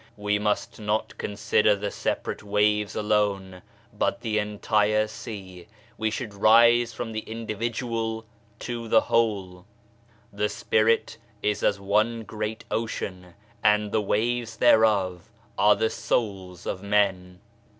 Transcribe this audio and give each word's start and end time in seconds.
We 0.17 0.39
must 0.39 0.79
not 0.79 1.15
consider 1.19 1.75
the 1.75 1.91
separate 1.91 2.41
waves 2.41 2.95
alone, 2.95 3.61
but 3.93 4.21
the 4.21 4.39
entire 4.39 5.05
sea. 5.05 5.67
We 5.95 6.09
should 6.09 6.33
rise 6.33 6.91
from 6.91 7.11
the 7.11 7.19
individual 7.19 8.25
to 8.61 8.87
the 8.87 9.01
whole. 9.01 9.67
The 10.33 10.49
Spirit 10.49 11.17
is 11.43 11.61
as 11.61 11.79
one 11.79 12.23
great 12.23 12.65
ocean 12.71 13.35
and 13.63 13.91
the 13.91 14.01
waves 14.01 14.57
thereof 14.57 15.29
are 15.55 15.75
the 15.75 15.91
souls 15.91 16.65
of 16.65 16.81
men. 16.81 17.39